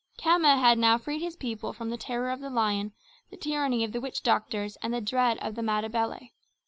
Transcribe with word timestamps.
Khama 0.17 0.57
had 0.57 0.79
now 0.79 0.97
freed 0.97 1.21
his 1.21 1.35
people 1.35 1.73
from 1.73 1.91
the 1.91 1.95
terror 1.95 2.31
of 2.31 2.39
the 2.39 2.49
lion, 2.49 2.91
the 3.29 3.37
tyranny 3.37 3.83
of 3.83 3.93
witch 3.93 4.23
doctors, 4.23 4.75
and 4.81 4.91
the 4.91 4.99
dread 4.99 5.37
of 5.37 5.53
the 5.53 5.61
Matabele. 5.61 6.31